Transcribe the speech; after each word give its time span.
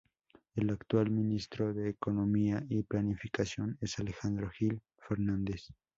El 0.55 0.71
actual 0.71 1.11
ministro 1.11 1.75
de 1.75 1.89
Economía 1.91 2.65
y 2.69 2.81
Planificación 2.81 3.77
es 3.81 3.99
Alejandro 3.99 4.49
Gil 4.49 4.81
Fernández. 4.97 5.67